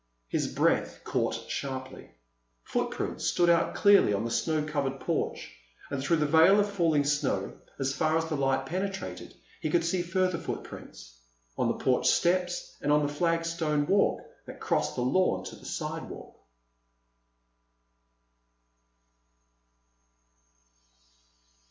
[0.29, 2.09] His breath caught sharply.
[2.63, 5.55] Footprints stood out clearly on the snow covered porch.
[5.91, 9.69] And through the veil of falling snow, for as far as the light penetrated, he
[9.69, 15.01] could see further footprints—on the porch steps and on the flagstone walk that crossed the
[15.03, 16.35] lawn to the sidewalk.